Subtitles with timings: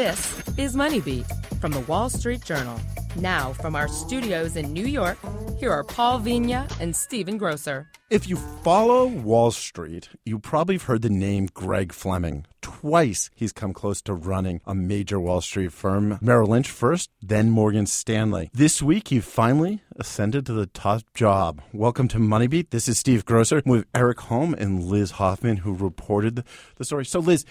[0.00, 1.26] This is Money Beat
[1.60, 2.80] from the Wall Street Journal.
[3.16, 5.18] Now, from our studios in New York,
[5.58, 7.86] here are Paul Vigna and Stephen Grocer.
[8.08, 12.46] If you follow Wall Street, you probably have heard the name Greg Fleming.
[12.62, 17.50] Twice he's come close to running a major Wall Street firm, Merrill Lynch first, then
[17.50, 18.48] Morgan Stanley.
[18.54, 21.60] This week he finally ascended to the top job.
[21.74, 22.70] Welcome to Moneybeat.
[22.70, 26.42] This is Steve Grocer with Erik Holm and Liz Hoffman, who reported
[26.76, 27.04] the story.
[27.04, 27.44] So, Liz,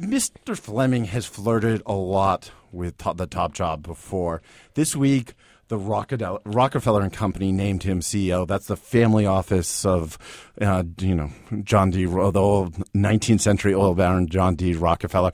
[0.00, 0.58] Mr.
[0.58, 4.42] Fleming has flirted a lot with top, the top job before.
[4.74, 5.34] This week,
[5.68, 8.46] the Rockefeller and Company named him CEO.
[8.46, 10.18] That's the family office of,
[10.60, 11.30] uh, you know,
[11.62, 12.04] John D.
[12.04, 14.74] the old 19th century oil baron John D.
[14.74, 15.32] Rockefeller.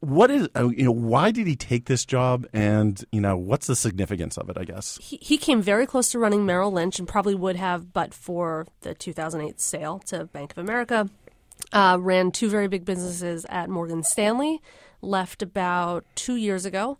[0.00, 3.68] What is, uh, you know, why did he take this job, and you know, what's
[3.68, 4.58] the significance of it?
[4.58, 7.92] I guess he, he came very close to running Merrill Lynch, and probably would have,
[7.92, 11.08] but for the 2008 sale to Bank of America.
[11.72, 14.60] Uh, ran two very big businesses at Morgan Stanley,
[15.02, 16.98] left about two years ago.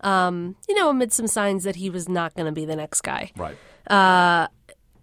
[0.00, 3.02] Um, you know, amid some signs that he was not going to be the next
[3.02, 3.30] guy.
[3.36, 3.56] Right.
[3.86, 4.48] Uh,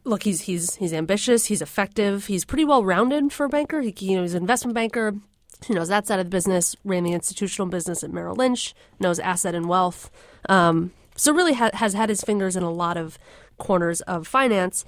[0.03, 1.45] look, he's he's he's ambitious.
[1.45, 2.27] He's effective.
[2.27, 3.81] He's pretty well rounded for a banker.
[3.81, 5.15] He, you know, he's an investment banker.
[5.65, 6.75] He knows that side of the business.
[6.83, 8.73] Ran the institutional business at Merrill Lynch.
[8.99, 10.09] Knows asset and wealth.
[10.47, 13.17] Um, so really ha- has had his fingers in a lot of
[13.57, 14.85] corners of finance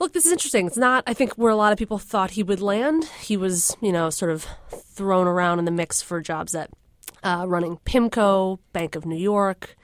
[0.00, 0.66] look, this is interesting.
[0.66, 3.04] It's not, I think, where a lot of people thought he would land.
[3.20, 6.70] He was, you know, sort of thrown around in the mix for jobs at
[7.22, 9.76] uh, running PIMCO, Bank of New York,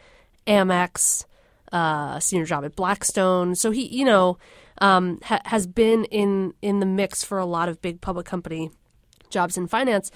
[0.46, 1.24] Amex,
[1.70, 3.54] uh, senior job at Blackstone.
[3.54, 4.38] So he, you know,
[4.78, 8.70] um, ha- has been in in the mix for a lot of big public company
[9.30, 10.10] jobs in finance.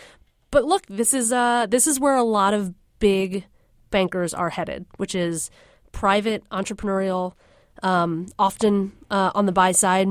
[0.51, 3.45] But look, this is uh, this is where a lot of big
[3.91, 5.51] bankers are headed, which is
[5.92, 7.35] private entrepreneurial
[7.83, 10.09] um, often uh, on the buy side,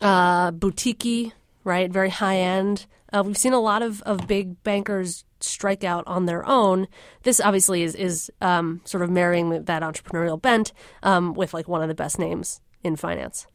[0.00, 1.32] uh, boutique,
[1.64, 1.90] right?
[1.90, 2.86] Very high end.
[3.12, 6.88] Uh, we've seen a lot of, of big bankers strike out on their own.
[7.22, 10.72] This obviously is is um, sort of marrying that entrepreneurial bent
[11.02, 13.46] um, with like one of the best names in finance.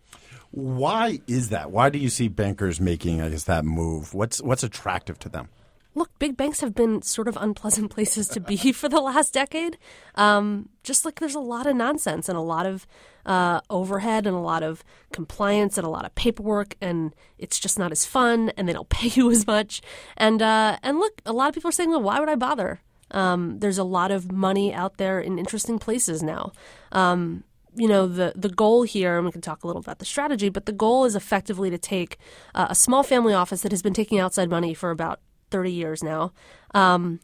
[0.51, 1.71] Why is that?
[1.71, 4.13] Why do you see bankers making, I guess, that move?
[4.13, 5.49] What's what's attractive to them?
[5.95, 9.77] Look, big banks have been sort of unpleasant places to be for the last decade.
[10.15, 12.87] Um, just like there's a lot of nonsense and a lot of
[13.25, 17.79] uh, overhead and a lot of compliance and a lot of paperwork, and it's just
[17.79, 19.81] not as fun, and they don't pay you as much.
[20.17, 22.81] And uh, and look, a lot of people are saying, well, why would I bother?
[23.11, 26.51] Um, there's a lot of money out there in interesting places now.
[26.91, 27.43] Um,
[27.75, 30.49] you know the the goal here, and we can talk a little about the strategy,
[30.49, 32.17] but the goal is effectively to take
[32.53, 35.19] uh, a small family office that has been taking outside money for about
[35.53, 36.33] 30 years now,
[36.73, 37.19] um,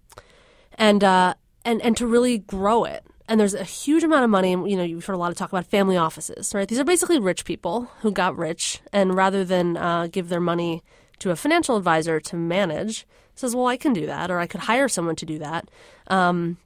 [0.78, 1.34] and uh,
[1.66, 3.04] and and to really grow it.
[3.28, 4.52] And there's a huge amount of money.
[4.52, 6.68] You know, you've heard a lot of talk about family offices, right?
[6.68, 10.84] These are basically rich people who got rich, and rather than uh, give their money
[11.18, 14.62] to a financial advisor to manage, says, "Well, I can do that, or I could
[14.62, 15.70] hire someone to do that."
[16.08, 16.58] Um,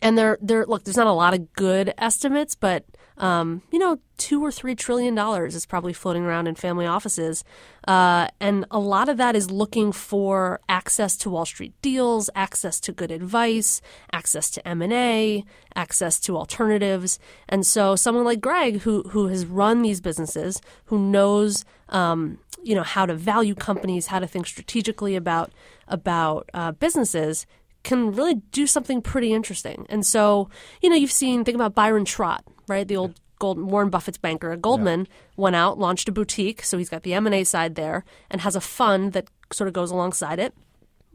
[0.00, 0.64] and there, there.
[0.64, 2.86] Look, there's not a lot of good estimates, but
[3.22, 7.44] um, you know, two or three trillion dollars is probably floating around in family offices,
[7.86, 12.80] uh, and a lot of that is looking for access to Wall Street deals, access
[12.80, 13.80] to good advice,
[14.12, 15.44] access to M and A,
[15.76, 17.20] access to alternatives.
[17.48, 22.74] And so, someone like Greg, who who has run these businesses, who knows, um, you
[22.74, 25.52] know, how to value companies, how to think strategically about
[25.86, 27.46] about uh, businesses,
[27.82, 29.86] can really do something pretty interesting.
[29.88, 30.48] And so,
[30.80, 32.86] you know, you've seen think about Byron Trott, right?
[32.86, 35.06] The old Gold, Warren Buffett's banker Goldman yeah.
[35.36, 38.60] went out, launched a boutique, so he's got the M&A side there and has a
[38.60, 40.54] fund that sort of goes alongside it,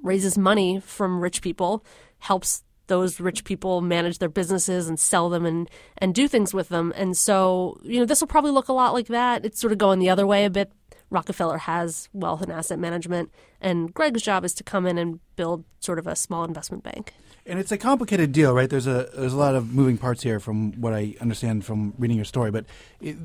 [0.03, 1.85] raises money from rich people,
[2.19, 5.69] helps those rich people manage their businesses and sell them and
[6.00, 6.91] and do things with them.
[6.97, 9.45] And so, you know, this will probably look a lot like that.
[9.45, 10.72] It's sort of going the other way a bit
[11.09, 13.31] Rockefeller has wealth and asset management,
[13.62, 17.13] and Greg's job is to come in and build sort of a small investment bank.
[17.45, 18.69] And it's a complicated deal, right?
[18.69, 22.18] There's a there's a lot of moving parts here, from what I understand from reading
[22.18, 22.51] your story.
[22.51, 22.66] But
[23.00, 23.16] it,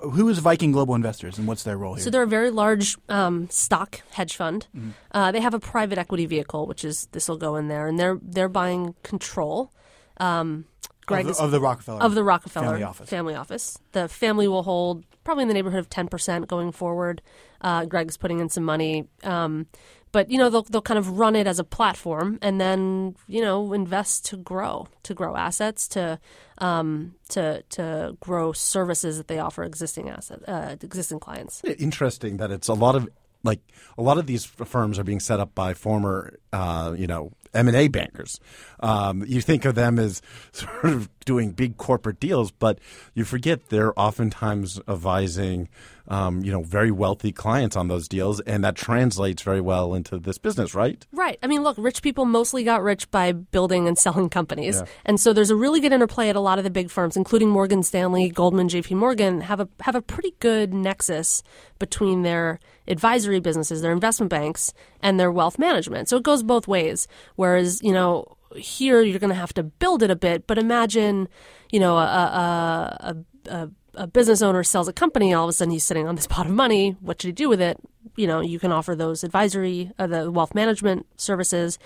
[0.00, 2.04] who is Viking Global Investors, and what's their role here?
[2.04, 4.66] So they're a very large um, stock hedge fund.
[4.74, 4.90] Mm-hmm.
[5.12, 7.98] Uh, they have a private equity vehicle, which is this will go in there, and
[7.98, 9.70] they're they're buying control.
[10.18, 10.64] Um,
[11.06, 13.08] Greg of the, of the, Rockefeller of the Rockefeller family office.
[13.08, 13.78] family office.
[13.92, 17.22] The family will hold probably in the neighborhood of ten percent going forward.
[17.60, 19.66] Uh, Greg's putting in some money, um,
[20.12, 23.40] but you know they'll they'll kind of run it as a platform and then you
[23.40, 26.18] know invest to grow to grow assets to
[26.58, 31.62] um, to to grow services that they offer existing asset uh, existing clients.
[31.64, 33.08] Interesting that it's a lot of
[33.46, 33.60] like
[33.96, 37.68] a lot of these firms are being set up by former, uh, you know, M
[37.68, 38.40] and A bankers.
[38.80, 40.22] Um, you think of them as
[40.52, 42.78] sort of doing big corporate deals, but
[43.14, 45.68] you forget they're oftentimes advising
[46.08, 50.18] um, you know, very wealthy clients on those deals, and that translates very well into
[50.18, 51.04] this business, right?
[51.12, 51.38] Right.
[51.42, 54.76] I mean, look, rich people mostly got rich by building and selling companies.
[54.76, 54.86] Yeah.
[55.04, 57.50] And so there's a really good interplay at a lot of the big firms, including
[57.50, 61.42] Morgan Stanley, Goldman, JP Morgan, have a have a pretty good nexus
[61.78, 64.72] between their advisory businesses, their investment banks,
[65.02, 66.08] and their wealth management.
[66.08, 67.08] So it goes both ways.
[67.34, 71.28] Whereas, you know, here you're going to have to build it a bit, but imagine,
[71.70, 73.16] you know, a, a,
[73.48, 76.14] a, a a business owner sells a company, all of a sudden he's sitting on
[76.14, 76.96] this pot of money.
[77.00, 77.78] What should he do with it?
[78.16, 81.78] You know, you can offer those advisory, uh, the wealth management services,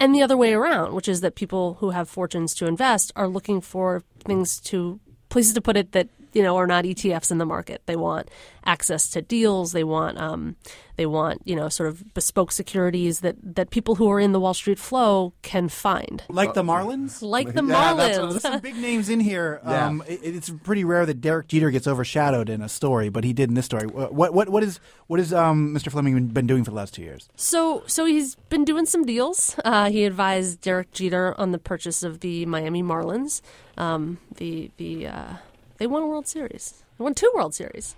[0.00, 3.28] and the other way around, which is that people who have fortunes to invest are
[3.28, 7.38] looking for things to places to put it that you know are not ETFs in
[7.38, 7.82] the market.
[7.86, 8.30] They want
[8.64, 9.72] access to deals.
[9.72, 10.56] They want um,
[10.96, 14.40] they want you know sort of bespoke securities that that people who are in the
[14.40, 16.22] Wall Street flow can find.
[16.28, 17.22] Like the Marlins?
[17.22, 18.30] Like the Yeah, that's Marlins.
[18.30, 19.60] There's some big names in here.
[19.72, 19.86] Yeah.
[19.86, 23.32] Um, it, it's pretty rare that Derek Jeter gets overshadowed in a story, but he
[23.32, 23.86] did in this story.
[23.86, 25.90] What what what is what is um, Mr.
[25.90, 27.28] Fleming been- been doing for the last two years?
[27.36, 29.56] So, so he's been doing some deals.
[29.64, 33.40] Uh, he advised Derek Jeter on the purchase of the Miami Marlins.
[33.78, 35.34] Um, the the uh,
[35.82, 36.84] they won a World Series.
[36.96, 37.96] They won two World Series.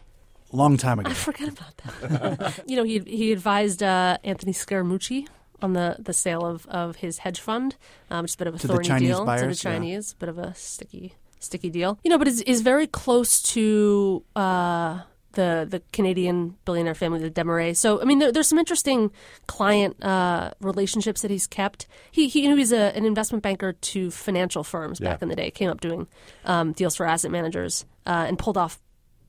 [0.52, 1.10] Long time ago.
[1.10, 2.62] I forget about that.
[2.66, 5.28] you know, he he advised uh, Anthony Scaramucci
[5.60, 7.76] on the, the sale of, of his hedge fund,
[8.10, 9.72] um, which is a bit of a To thorny Chinese deal to the buyers, yeah.
[9.72, 11.98] Chinese, bit of a sticky sticky deal.
[12.02, 15.00] You know, but is is very close to uh,
[15.34, 17.76] the the Canadian billionaire family, the Desmarais.
[17.76, 19.10] So I mean, there, there's some interesting
[19.46, 21.86] client uh, relationships that he's kept.
[22.10, 25.36] He, he you know he's a, an investment banker to financial firms back in the
[25.36, 25.50] day.
[25.50, 26.06] Came up doing
[26.44, 28.80] um, deals for asset managers uh, and pulled off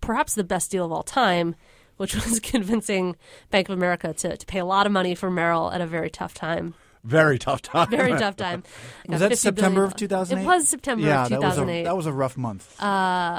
[0.02, 1.56] perhaps the best deal of all time,
[1.98, 3.16] which was convincing
[3.51, 6.10] Bank of America to, to pay a lot of money for Merrill at a very
[6.10, 6.75] tough time.
[7.06, 7.90] Very tough time.
[7.92, 8.63] Very tough time.
[9.08, 10.42] Was that September billion of 2008?
[10.42, 11.84] It was September yeah, of that was, a, 2008.
[11.84, 12.75] that was a rough month.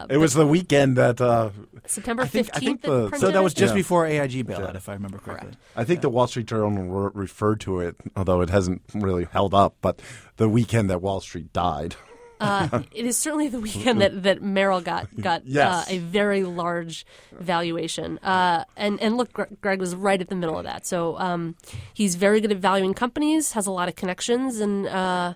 [0.09, 1.51] It was the weekend that uh,
[1.89, 2.51] September 15th.
[2.55, 3.79] I think that the- printed so that was just Yeah.
[3.79, 5.53] before AIG bailout, if I remember correctly.
[5.75, 9.55] I think the Wall Street Journal re- referred to it, although it hasn't really held
[9.55, 9.77] up.
[9.81, 10.01] But
[10.37, 11.97] the weekend that Wall Street died.
[12.39, 15.89] Uh, it is certainly the weekend that, that Merrill got got Yes.
[15.89, 18.19] uh, a very large valuation.
[18.19, 20.87] Uh, and and look, Greg was right at the middle of that.
[20.87, 21.55] So um,
[21.95, 25.33] he's very good at valuing companies, has a lot of connections, and uh,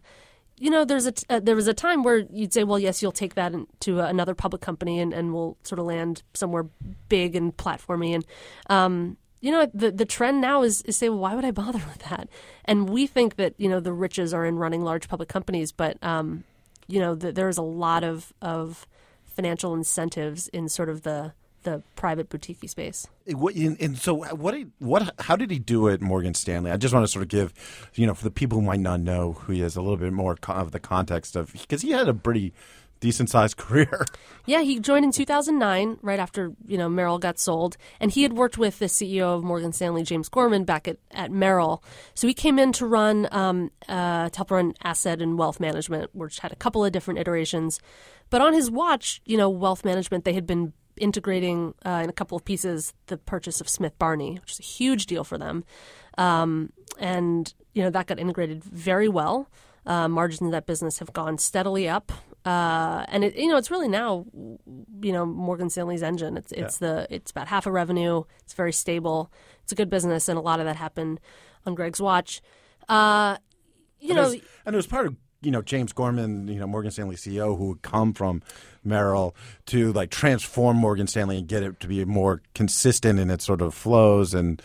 [0.60, 3.00] you know, there's a t- uh, there was a time where you'd say, well, yes,
[3.02, 6.66] you'll take that in- to another public company, and, and we'll sort of land somewhere
[7.08, 8.24] big and platformy, and
[8.68, 11.78] um, you know, the the trend now is is say, well, why would I bother
[11.88, 12.28] with that?
[12.66, 15.96] And we think that you know the riches are in running large public companies, but
[16.04, 16.44] um,
[16.86, 18.86] you know, th- there's a lot of of
[19.24, 23.06] financial incentives in sort of the the private boutique space.
[23.26, 24.54] What- And so, what?
[24.78, 25.14] What?
[25.20, 26.70] How did he do it, Morgan Stanley?
[26.70, 27.52] I just want to sort of give,
[27.94, 30.12] you know, for the people who might not know who he is, a little bit
[30.12, 32.52] more of the context of because he had a pretty
[33.00, 34.04] decent sized career.
[34.44, 38.32] Yeah, he joined in 2009, right after you know Merrill got sold, and he had
[38.34, 41.82] worked with the CEO of Morgan Stanley, James Gorman, back at, at Merrill.
[42.14, 46.14] So he came in to run um, uh, to help run asset and wealth management,
[46.14, 47.80] which had a couple of different iterations.
[48.28, 52.12] But on his watch, you know, wealth management they had been integrating uh, in a
[52.12, 55.64] couple of pieces the purchase of Smith Barney, which is a huge deal for them,
[56.18, 59.48] um, and you know that got integrated very well.
[59.86, 62.12] Uh, margins in that business have gone steadily up,
[62.44, 64.24] uh, and it, you know it's really now,
[65.02, 66.36] you know, Morgan Stanley's engine.
[66.36, 68.24] It's it's the it's about half of revenue.
[68.44, 69.32] It's very stable.
[69.62, 71.20] It's a good business, and a lot of that happened
[71.66, 72.40] on Greg's watch.
[72.88, 73.36] Uh,
[74.00, 76.90] you and, know, and it was part of you know James Gorman, you know Morgan
[76.90, 78.42] Stanley CEO, who would come from
[78.84, 79.34] Merrill
[79.66, 83.60] to like transform Morgan Stanley and get it to be more consistent in its sort
[83.62, 84.60] of flows and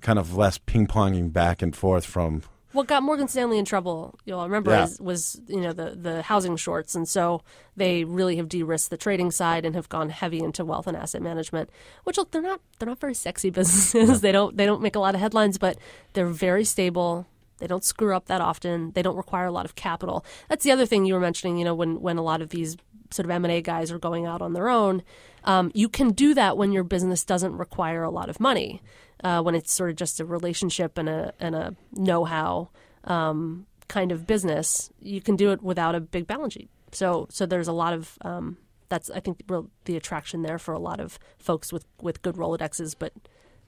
[0.00, 2.42] kind of less ping ponging back and forth from.
[2.72, 4.84] what got Morgan Stanley in trouble, you'll remember, Yeah.
[4.84, 7.42] is, was you know the the housing shorts, and so
[7.76, 11.22] they really have de-risked the trading side and have gone heavy into wealth and asset
[11.22, 11.68] management.
[12.04, 14.20] Which look, they're not they're not very sexy businesses.
[14.20, 15.76] they don't they don't make a lot of headlines, but
[16.12, 17.26] they're very stable.
[17.60, 18.92] They don't screw up that often.
[18.92, 20.24] They don't require a lot of capital.
[20.48, 21.56] That's the other thing you were mentioning.
[21.56, 22.76] You know, when when a lot of these
[23.10, 25.02] sort of M and A guys are going out on their own,
[25.44, 28.82] um, you can do that when your business doesn't require a lot of money.
[29.22, 32.70] Uh, when it's sort of just a relationship and a and a know how
[33.04, 36.70] um, kind of business, you can do it without a big balance sheet.
[36.92, 38.56] So so there's a lot of um,
[38.88, 42.36] that's I think the, the attraction there for a lot of folks with with good
[42.36, 43.12] Rolodexes, but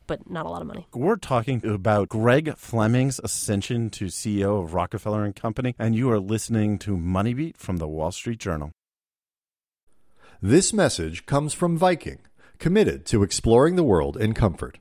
[0.07, 0.87] but not a lot of money.
[0.93, 6.21] We're talking about Greg Fleming's ascension to CEO of Rockefeller and Company, and you are
[6.21, 8.71] listening to Money Beat from the Wall Street Journal.
[10.41, 12.19] This message comes from Viking,
[12.59, 14.79] committed to exploring the world in comfort.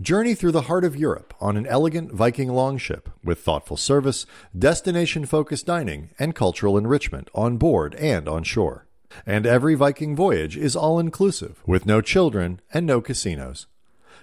[0.00, 5.24] Journey through the heart of Europe on an elegant Viking longship with thoughtful service, destination
[5.24, 8.86] focused dining, and cultural enrichment on board and on shore.
[9.24, 13.66] And every Viking voyage is all inclusive, with no children and no casinos.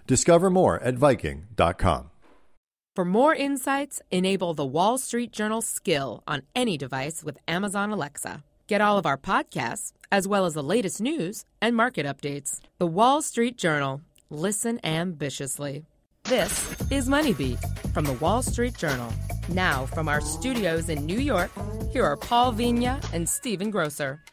[0.08, 2.12] Discover more at Viking.com.
[2.96, 8.44] For more insights, enable the Wall Street Journal skill on any device with Amazon Alexa.
[8.68, 12.62] Get all of our podcasts, as well as the latest news and market updates.
[12.78, 14.02] The Wall Street Journal.
[14.30, 15.86] Listen ambitiously.
[16.24, 16.52] This
[16.90, 19.12] is MoneyBeat from the Wall Street Journal.
[19.50, 21.52] Now, from our studios in New York,
[21.92, 24.24] here are Paul Vigna and Stephen Grocer.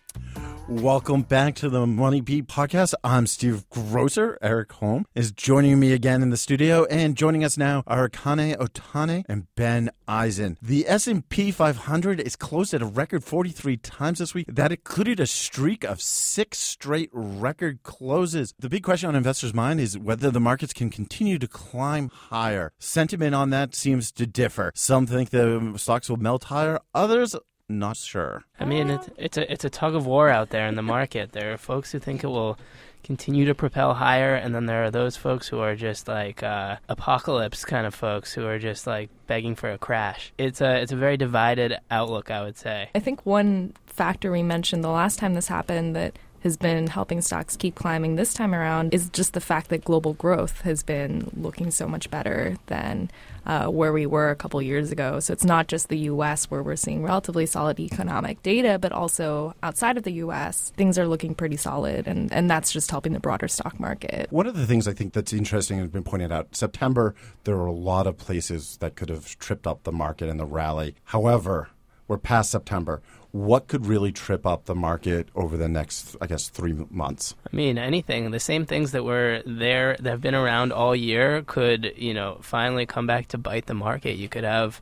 [0.81, 2.95] Welcome back to the Money Beat podcast.
[3.05, 4.39] I'm Steve Grocer.
[4.41, 8.57] Erik Holm is joining me again in the studio, and joining us now are Akane
[8.57, 10.57] Otani and Ben Eisen.
[10.63, 14.47] The S&P 500 is closed at a record 43 times this week.
[14.49, 18.55] That included a streak of six straight record closes.
[18.59, 22.73] The big question on investors' mind is whether the markets can continue to climb higher.
[22.79, 24.73] Sentiment on that seems to differ.
[24.75, 26.81] Some think the stocks will melt higher.
[26.95, 27.37] Others
[27.79, 28.45] not sure.
[28.59, 31.33] I mean, it's it's a it's a tug of war out there in the market.
[31.33, 32.59] There are folks who think it will
[33.03, 36.77] continue to propel higher, and then there are those folks who are just like uh,
[36.89, 40.33] apocalypse kind of folks who are just like begging for a crash.
[40.39, 42.91] It's a it's a very divided outlook, I would say.
[42.95, 47.21] I think one factor we mentioned the last time this happened that has been helping
[47.21, 51.31] stocks keep climbing this time around is just the fact that global growth has been
[51.37, 53.11] looking so much better than
[53.47, 55.21] uh, where we were a couple years ago.
[55.21, 56.51] So it's not just the U.S.
[56.51, 61.07] where we're seeing relatively solid economic data, but also outside of the U.S., things are
[61.07, 64.27] looking pretty solid, and, and that's just helping the broader stock market.
[64.31, 67.67] One of the things I think that's interesting has been pointed out September, there were
[67.67, 70.95] a lot of places that could have tripped up the market in the rally.
[71.05, 71.71] However,
[72.09, 73.01] we're past September
[73.33, 77.35] what could really trip up the market over the next, I guess, three months?
[77.51, 78.31] I mean, anything.
[78.31, 82.39] The same things that were there that have been around all year could, you know,
[82.43, 84.17] finally come back to bite the market.
[84.17, 84.81] You could have.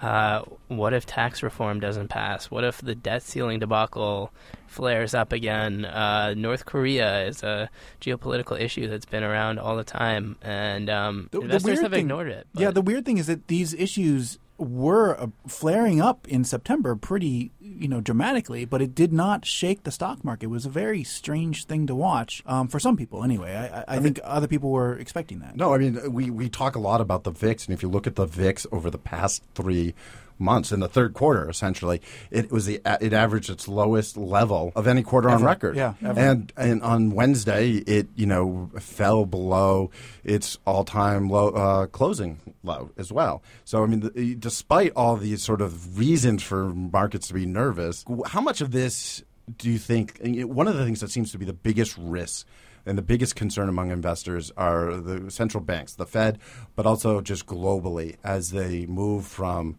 [0.00, 2.50] Uh, what if tax reform doesn't pass?
[2.50, 4.32] What if the debt ceiling debacle
[4.66, 5.84] flares up again?
[5.84, 7.68] Uh, North Korea is a
[8.00, 12.06] geopolitical issue that's been around all the time, and um, the, investors the have thing,
[12.06, 12.46] ignored it.
[12.54, 12.62] But.
[12.62, 17.52] Yeah, the weird thing is that these issues were uh, flaring up in September pretty,
[17.60, 20.46] you know, dramatically, but it did not shake the stock market.
[20.46, 23.54] It was a very strange thing to watch um, for some people, anyway.
[23.54, 25.56] I, I, I, think mean, other people were expecting that.
[25.56, 28.06] No, I mean, we, we talk a lot about the VIX, and if you look
[28.06, 29.94] at the VIX over the past three
[30.40, 31.48] months in the third quarter.
[31.48, 35.38] Essentially, it was the it averaged its lowest level of any quarter ever.
[35.38, 35.76] on record.
[35.76, 36.18] Yeah, ever.
[36.18, 39.90] and and on Wednesday it you know fell below
[40.24, 43.42] its all time low uh, closing low as well.
[43.64, 48.04] So I mean, the, despite all these sort of reasons for markets to be nervous,
[48.26, 49.22] how much of this
[49.56, 50.18] do you think?
[50.22, 52.46] One of the things that seems to be the biggest risk
[52.86, 56.38] and the biggest concern among investors are the central banks, the Fed,
[56.76, 59.78] but also just globally as they move from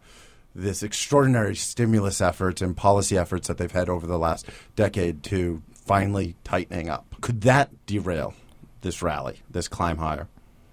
[0.54, 5.62] this extraordinary stimulus efforts and policy efforts that they've had over the last decade to
[5.74, 7.06] finally tightening up.
[7.20, 8.34] Could that derail
[8.82, 10.28] this rally, this climb higher?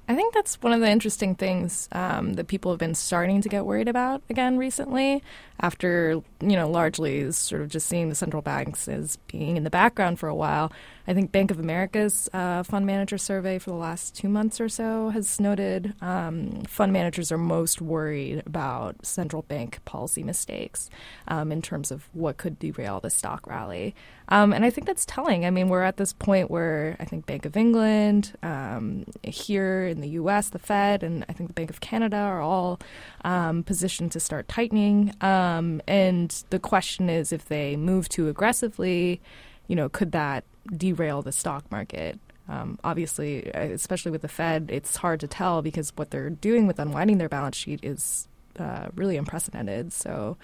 [0.10, 3.50] I think that's one of the interesting things um, that people have been starting to
[3.50, 5.22] get worried about again recently,
[5.60, 9.70] after you know largely sort of just seeing the central banks as being in the
[9.70, 10.72] background for a while.
[11.10, 14.70] I think Bank of America's uh, fund manager survey for the last two months or
[14.70, 20.88] so has noted um, fund managers are most worried about central bank policy mistakes
[21.28, 23.96] um, in terms of what could derail the stock rally.
[24.28, 25.48] Um, and I think that's telling.
[25.48, 30.01] I mean, we're at this point where I think Bank of England, um, here in
[30.01, 32.80] the U.S., the Fed, and I think the Bank of Canada are all
[33.25, 35.16] um, positioned to start tightening.
[35.22, 39.22] Um, and the question is if they move too aggressively,
[39.70, 40.44] you know, could that
[40.76, 42.20] derail the stock market.
[42.50, 46.68] Um, obviously, uh, especially with the Fed, it's hard to tell because what they're doing
[46.68, 49.94] with unwinding their balance sheet is uh, really unprecedented.
[49.94, 50.36] So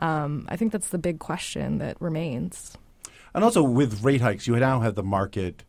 [0.00, 2.76] um, I think that's the big question that remains.
[3.32, 5.62] And also with rate hikes, you now have the market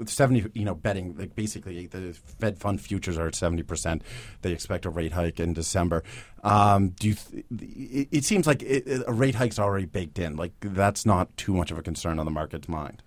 [0.00, 4.02] with 70, you know, betting, like basically the Fed fund futures are at 70%.
[4.42, 6.02] They expect a rate hike in December.
[6.42, 10.34] Um, do you th- it, it, seems like it, a rate hike's already baked in.
[10.34, 13.04] Like that's not too much of a concern on the market's mind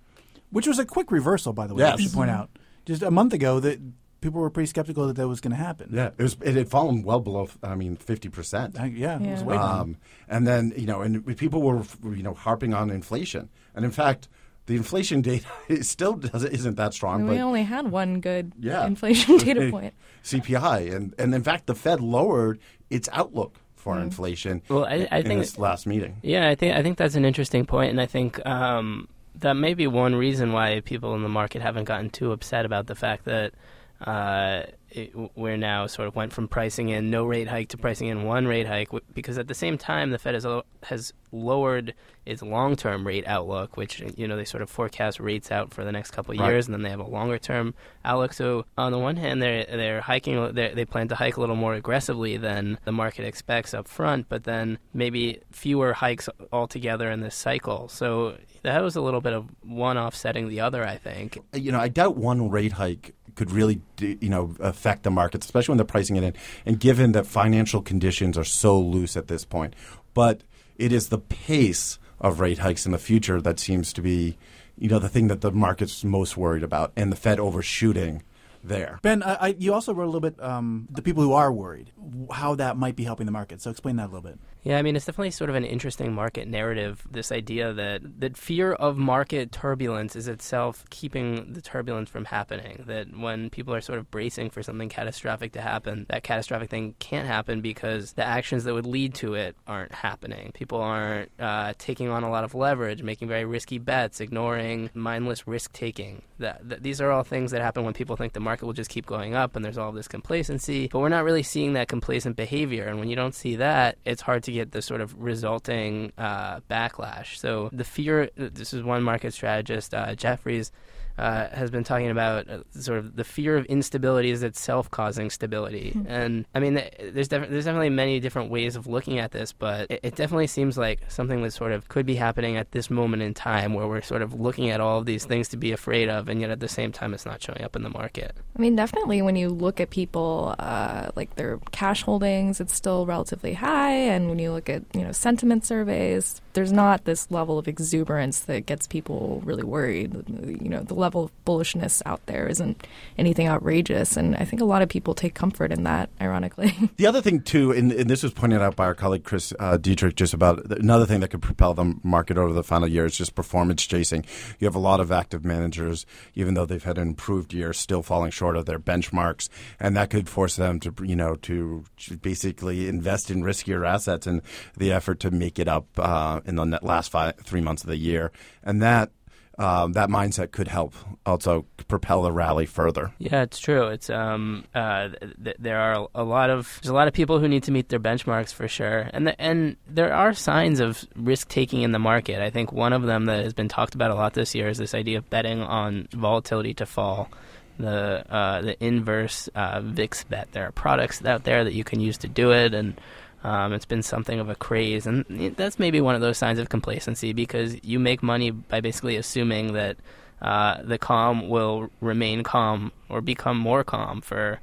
[0.53, 1.81] which was a quick reversal, by the way.
[1.81, 1.97] Yes.
[1.97, 2.49] I should point out.
[2.85, 3.79] Just a month ago, that
[4.21, 5.89] people were pretty skeptical that that was going to happen.
[5.91, 6.37] Yeah, it was.
[6.41, 7.49] It had fallen well below.
[7.63, 8.79] I mean, fifty percent.
[8.79, 9.39] Uh, yeah, yeah.
[9.39, 9.97] It was um,
[10.29, 14.29] and then you know, and people were you know harping on inflation, and in fact.
[14.65, 15.45] The inflation data
[15.83, 17.27] still doesn't, isn't that strong.
[17.27, 18.85] we but, only had one good yeah.
[18.85, 19.93] inflation data point.
[20.23, 24.03] CPI, and and in fact, the Fed lowered its outlook for mm.
[24.03, 24.61] inflation.
[24.69, 26.17] Well, I, I in think this last meeting.
[26.21, 29.73] Yeah, I think I think that's an interesting point, and I think um, that may
[29.73, 33.25] be one reason why people in the market haven't gotten too upset about the fact
[33.25, 33.53] that
[34.01, 38.07] uh, it, we're now sort of went from pricing in no rate hike to pricing
[38.07, 40.45] in one rate hike because at the same time the Fed has
[40.83, 41.93] has lowered
[42.25, 45.91] its long-term rate outlook, which you know they sort of forecast rates out for the
[45.91, 46.49] next couple of Right.
[46.51, 47.73] years, and then they have a longer-term
[48.05, 48.33] outlook.
[48.33, 51.55] So on the one hand, they're they're hiking, they're, they plan to hike a little
[51.55, 57.19] more aggressively than the market expects up front, but then maybe fewer hikes altogether in
[57.21, 57.87] this cycle.
[57.89, 61.37] So that was a little bit of one offsetting the other, I think.
[61.53, 65.73] you know, I doubt one rate hike could really, you know, affect the markets, especially
[65.73, 66.33] when they're pricing it in.
[66.65, 69.75] And given that financial conditions are so loose at this point,
[70.13, 70.41] but
[70.77, 74.37] it is the pace of rate hikes in the future that seems to be,
[74.77, 78.23] you know, the thing that the market's most worried about, and the Fed overshooting
[78.63, 78.99] there.
[79.01, 81.91] Ben, I, I, you also wrote a little bit um, the people who are worried,
[82.31, 83.61] how that might be helping the market.
[83.61, 84.39] So explain that a little bit.
[84.63, 87.05] Yeah, I mean, it's definitely sort of an interesting market narrative.
[87.11, 92.83] This idea that that fear of market turbulence is itself keeping the turbulence from happening.
[92.87, 96.95] That when people are sort of bracing for something catastrophic to happen, that catastrophic thing
[96.99, 100.51] can't happen because the actions that would lead to it aren't happening.
[100.53, 105.45] People aren't uh, taking on a lot of leverage, making very risky bets, ignoring mindless
[105.45, 106.21] risk taking.
[106.39, 108.89] That, that these are all things that happen when people think the market will just
[108.89, 110.87] keep going up and there's all this complacency.
[110.87, 114.21] But we're not really seeing that complacent behavior, and when you don't see that, it's
[114.21, 117.37] hard to get the sort of resulting uh, backlash.
[117.37, 118.29] So the fear.
[118.35, 120.71] This is one market strategist, uh, Jefferies.
[121.15, 125.29] Uh, has been talking about uh, sort of the fear of instability is itself causing
[125.29, 129.53] stability, and I mean, there's def- there's definitely many different ways of looking at this,
[129.53, 132.89] but it, it definitely seems like something that sort of could be happening at this
[132.89, 135.71] moment in time, where we're sort of looking at all of these things to be
[135.71, 138.35] afraid of, and yet at the same time, it's not showing up in the market.
[138.57, 143.05] I mean, definitely when you look at people, uh, like their cash holdings, it's still
[143.05, 143.93] relatively high.
[143.93, 148.41] And when you look at, you know, sentiment surveys, there's not this level of exuberance
[148.41, 150.13] that gets people really worried.
[150.61, 154.15] You know, the level of bullishness out there isn't anything outrageous.
[154.15, 156.73] And I think a lot of people take comfort in that, ironically.
[156.95, 159.77] The other thing, too, and, and this was pointed out by our colleague Chris uh,
[159.77, 163.17] Dieterich, just about another thing that could propel the market over the final year is
[163.17, 164.23] just performance chasing.
[164.59, 166.05] You have a lot of active managers,
[166.35, 170.11] even though they've had an improved year, still falling short of their benchmarks, and that
[170.11, 171.83] could force them to, you know, to
[172.21, 174.41] basically invest in riskier assets in
[174.77, 177.97] the effort to make it up uh, in the last five, three months of the
[177.97, 178.31] year,
[178.63, 179.11] and that.
[179.59, 180.95] Um, that mindset could help
[181.27, 183.13] also propel the rally further.
[183.19, 183.89] Yeah, it's true.
[183.89, 187.37] It's um, uh, th- th- there are a lot of there's a lot of people
[187.37, 191.05] who need to meet their benchmarks for sure, and the, and there are signs of
[191.15, 192.41] risk taking in the market.
[192.41, 194.79] I think one of them that has been talked about a lot this year is
[194.79, 197.29] this idea of betting on volatility to fall.
[197.77, 200.51] The uh, the inverse uh, VIX bet.
[200.51, 202.99] There are products out there that you can use to do it, and
[203.43, 205.25] um, it's been something of a craze, and
[205.57, 209.73] that's maybe one of those signs of complacency because you make money by basically assuming
[209.73, 209.97] that
[210.41, 214.59] uh, the calm will remain calm or become more calm for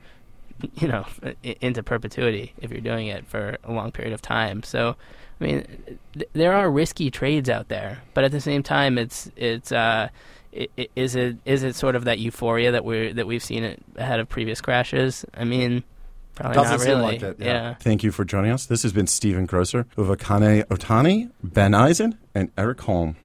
[0.75, 1.07] you know
[1.61, 4.62] into perpetuity if you're doing it for a long period of time.
[4.62, 4.97] So,
[5.40, 9.31] I mean, th- there are risky trades out there, but at the same time, it's
[9.37, 9.73] it's.
[9.73, 10.09] Uh,
[10.97, 14.29] is it is it sort of that euphoria that we that we've seen ahead of
[14.29, 15.25] previous crashes?
[15.33, 15.85] I mean,
[16.40, 17.03] probably Doesn't not seem really.
[17.03, 17.37] like it.
[17.40, 17.74] yeah.
[17.74, 18.66] Thank you for joining us.
[18.66, 23.16] This has been Stephen Grocer of Akane Otani, Ben Eisen, and Erik Holm.